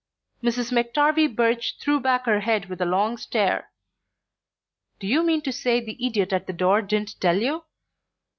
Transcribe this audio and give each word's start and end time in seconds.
Mrs. 0.41 0.71
McTarvie 0.71 1.35
Birch 1.35 1.77
threw 1.79 1.99
back 1.99 2.25
her 2.25 2.39
head 2.39 2.69
with 2.69 2.81
a 2.81 2.87
long 2.87 3.17
stare. 3.17 3.69
"Do 4.99 5.05
you 5.05 5.21
mean 5.23 5.43
to 5.43 5.51
say 5.51 5.79
the 5.79 6.03
idiot 6.03 6.33
at 6.33 6.47
the 6.47 6.53
door 6.53 6.81
didn't 6.81 7.21
tell 7.21 7.37
you? 7.37 7.65